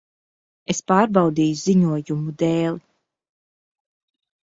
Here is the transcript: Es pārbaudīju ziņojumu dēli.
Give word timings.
Es 0.73 0.81
pārbaudīju 0.91 1.61
ziņojumu 1.65 2.35
dēli. 2.47 2.83